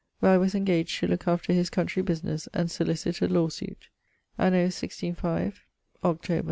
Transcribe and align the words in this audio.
Where 0.19 0.31
I 0.31 0.37
was 0.39 0.55
engaged 0.55 0.99
to 1.01 1.07
looke 1.07 1.27
after 1.27 1.53
his 1.53 1.69
country 1.69 2.01
businesse 2.01 2.47
and 2.55 2.69
solicite 2.69 3.21
a 3.21 3.27
lawe 3.31 3.49
suite. 3.49 3.89
Anno 4.39 4.55
165, 4.67 5.61
Octob. 6.03 6.39